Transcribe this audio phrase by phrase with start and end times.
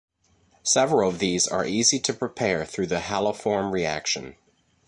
[0.63, 4.35] Several of these are easy to prepare through the haloform reaction.